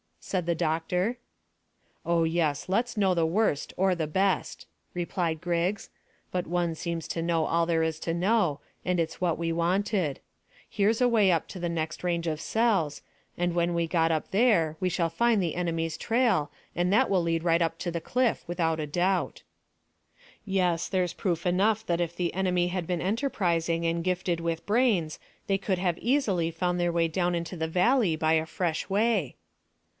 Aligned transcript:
said 0.23 0.45
the 0.47 0.55
doctor. 0.55 1.17
"Oh 2.05 2.23
yes; 2.23 2.67
let's 2.69 2.95
know 2.97 3.13
the 3.13 3.25
worst, 3.25 3.71
or 3.77 3.93
the 3.93 4.07
best," 4.07 4.65
replied 4.95 5.41
Griggs; 5.41 5.89
"but 6.31 6.47
one 6.47 6.73
seems 6.73 7.07
to 7.09 7.21
know 7.21 7.45
all 7.45 7.65
there 7.67 7.83
is 7.83 7.99
to 8.01 8.13
know, 8.13 8.59
and 8.85 8.99
it's 8.99 9.19
what 9.21 9.37
we 9.37 9.51
wanted. 9.51 10.19
Here's 10.69 10.99
the 10.99 11.07
way 11.07 11.31
up 11.31 11.47
to 11.49 11.59
the 11.59 11.69
next 11.69 12.03
range 12.03 12.25
of 12.27 12.41
cells, 12.41 13.01
and 13.37 13.53
when 13.53 13.73
we 13.75 13.85
get 13.87 14.11
up 14.11 14.29
there 14.31 14.75
we 14.79 14.89
shall 14.89 15.09
find 15.09 15.41
the 15.41 15.53
enemy's 15.55 15.97
trail, 15.97 16.51
and 16.75 16.91
that 16.93 17.09
will 17.09 17.21
lead 17.21 17.43
right 17.43 17.61
up 17.61 17.77
to 17.79 17.91
the 17.91 18.01
cliff, 18.01 18.43
without 18.47 18.79
a 18.79 18.87
doubt." 18.87 19.43
"Yes, 20.45 20.87
there's 20.87 21.13
proof 21.13 21.45
enough 21.45 21.85
that 21.85 22.01
if 22.01 22.15
the 22.15 22.33
enemy 22.33 22.67
had 22.69 22.87
been 22.87 23.01
enterprising 23.01 23.85
and 23.85 24.03
gifted 24.03 24.39
with 24.39 24.65
brains 24.65 25.19
they 25.47 25.57
could 25.59 25.77
have 25.77 25.97
easily 25.99 26.49
found 26.49 26.79
their 26.79 26.91
way 26.91 27.07
down 27.07 27.35
into 27.35 27.55
the 27.57 27.67
valley 27.67 28.15
by 28.15 28.33
a 28.33 28.45
fresh 28.47 28.89
way." 28.89 29.35